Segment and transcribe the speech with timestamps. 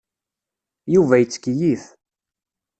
[0.93, 1.83] Yuba yettkeyyif.